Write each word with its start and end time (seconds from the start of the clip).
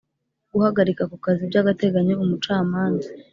Guhagarika 0.53 1.03
ku 1.11 1.15
kazi 1.25 1.41
by’agateganyo 1.49 2.15
umucamanza 2.23 3.09